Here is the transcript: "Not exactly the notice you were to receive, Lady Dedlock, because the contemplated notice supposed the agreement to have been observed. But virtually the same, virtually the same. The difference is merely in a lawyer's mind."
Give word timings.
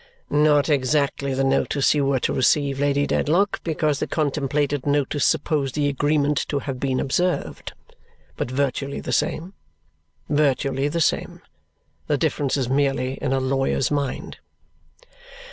"Not 0.31 0.67
exactly 0.67 1.35
the 1.35 1.43
notice 1.43 1.93
you 1.93 2.03
were 2.05 2.19
to 2.21 2.33
receive, 2.33 2.79
Lady 2.79 3.05
Dedlock, 3.05 3.63
because 3.63 3.99
the 3.99 4.07
contemplated 4.07 4.87
notice 4.87 5.23
supposed 5.23 5.75
the 5.75 5.87
agreement 5.87 6.43
to 6.47 6.57
have 6.57 6.79
been 6.79 6.99
observed. 6.99 7.73
But 8.35 8.49
virtually 8.49 8.99
the 8.99 9.13
same, 9.13 9.53
virtually 10.27 10.87
the 10.87 11.01
same. 11.01 11.43
The 12.07 12.17
difference 12.17 12.57
is 12.57 12.67
merely 12.67 13.19
in 13.21 13.31
a 13.31 13.39
lawyer's 13.39 13.91
mind." 13.91 14.39